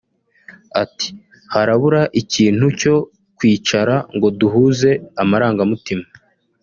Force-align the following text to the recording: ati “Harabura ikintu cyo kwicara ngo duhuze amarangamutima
ati 0.83 1.09
“Harabura 1.53 2.01
ikintu 2.21 2.65
cyo 2.79 2.95
kwicara 3.37 3.95
ngo 4.15 4.27
duhuze 4.39 4.89
amarangamutima 5.21 6.05